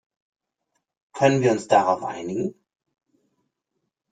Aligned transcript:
Können 1.13 1.43
wir 1.43 1.51
uns 1.51 1.67
darauf 1.67 2.03
einigen? 2.03 2.55